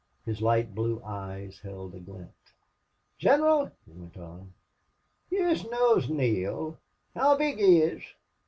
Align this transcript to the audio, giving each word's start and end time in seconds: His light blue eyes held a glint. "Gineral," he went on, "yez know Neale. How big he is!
His 0.25 0.41
light 0.41 0.73
blue 0.73 0.99
eyes 1.05 1.59
held 1.59 1.93
a 1.93 1.99
glint. 1.99 2.33
"Gineral," 3.19 3.69
he 3.85 3.91
went 3.91 4.17
on, 4.17 4.51
"yez 5.29 5.63
know 5.63 6.01
Neale. 6.09 6.79
How 7.15 7.37
big 7.37 7.59
he 7.59 7.81
is! 7.83 8.01